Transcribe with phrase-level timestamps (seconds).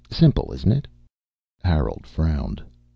[0.09, 0.87] Simple, isn't it?"
[1.63, 2.63] Harold frowned.